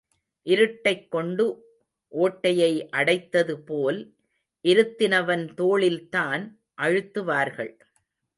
இருட்டைக் 0.45 1.11
கொண்டு 1.11 1.45
ஓட்டையை 2.11 2.71
அடைத்தது 2.91 3.55
போல், 3.65 3.99
இருத்தினவன் 4.65 5.45
தோளில்தான் 5.53 6.43
அழுத்துவார்கள். 6.81 7.73